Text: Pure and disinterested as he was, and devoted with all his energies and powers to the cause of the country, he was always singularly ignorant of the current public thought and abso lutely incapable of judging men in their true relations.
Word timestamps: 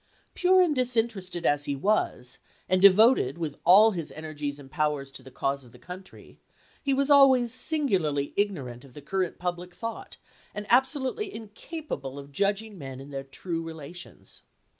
Pure 0.33 0.63
and 0.63 0.75
disinterested 0.75 1.45
as 1.45 1.65
he 1.65 1.75
was, 1.75 2.39
and 2.67 2.81
devoted 2.81 3.37
with 3.37 3.57
all 3.63 3.91
his 3.91 4.11
energies 4.13 4.57
and 4.57 4.71
powers 4.71 5.11
to 5.11 5.21
the 5.21 5.29
cause 5.29 5.63
of 5.63 5.73
the 5.73 5.77
country, 5.77 6.39
he 6.81 6.91
was 6.91 7.11
always 7.11 7.53
singularly 7.53 8.33
ignorant 8.35 8.83
of 8.83 8.95
the 8.95 8.99
current 9.03 9.37
public 9.37 9.75
thought 9.75 10.17
and 10.55 10.67
abso 10.69 11.01
lutely 11.03 11.31
incapable 11.31 12.17
of 12.17 12.31
judging 12.31 12.79
men 12.79 12.99
in 12.99 13.11
their 13.11 13.21
true 13.23 13.61
relations. 13.61 14.41